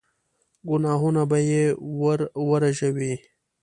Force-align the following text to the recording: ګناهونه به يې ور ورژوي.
ګناهونه 0.69 1.23
به 1.29 1.37
يې 1.49 1.63
ور 1.99 2.19
ورژوي. 2.49 3.13